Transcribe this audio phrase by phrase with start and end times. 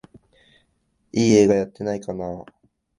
[1.11, 2.45] いい映画やってないかなあ